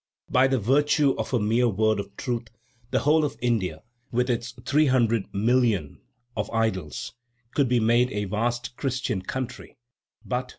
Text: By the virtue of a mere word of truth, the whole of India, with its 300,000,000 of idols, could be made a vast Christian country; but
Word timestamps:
By 0.31 0.47
the 0.47 0.57
virtue 0.57 1.11
of 1.19 1.31
a 1.31 1.39
mere 1.39 1.69
word 1.69 1.99
of 1.99 2.17
truth, 2.17 2.47
the 2.89 3.01
whole 3.01 3.23
of 3.23 3.37
India, 3.39 3.83
with 4.11 4.31
its 4.31 4.51
300,000,000 4.65 5.99
of 6.35 6.49
idols, 6.49 7.13
could 7.53 7.69
be 7.69 7.79
made 7.79 8.11
a 8.11 8.25
vast 8.25 8.75
Christian 8.77 9.21
country; 9.21 9.77
but 10.25 10.49